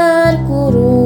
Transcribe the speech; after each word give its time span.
الكروب 0.00 0.99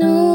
No 0.00 0.29